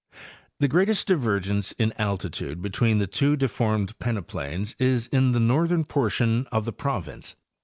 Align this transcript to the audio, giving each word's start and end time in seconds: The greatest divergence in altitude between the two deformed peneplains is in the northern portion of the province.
The 0.59 0.67
greatest 0.67 1.05
divergence 1.05 1.73
in 1.73 1.93
altitude 1.95 2.59
between 2.59 2.97
the 2.97 3.05
two 3.05 3.35
deformed 3.35 3.95
peneplains 3.99 4.73
is 4.79 5.05
in 5.11 5.31
the 5.31 5.39
northern 5.39 5.83
portion 5.83 6.47
of 6.47 6.65
the 6.65 6.73
province. 6.73 7.35